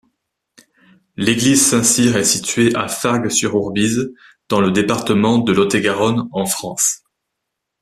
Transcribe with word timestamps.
L'église 1.15 1.63
Saint-Cyr 1.63 2.15
est 2.17 2.23
située 2.23 2.73
à 2.73 2.87
Fargues-sur-Ourbise, 2.87 4.11
dans 4.49 4.59
le 4.59 4.71
département 4.71 5.37
de 5.37 5.51
Lot-et-Garonne, 5.53 6.27
en 6.31 6.47
France. 6.47 7.03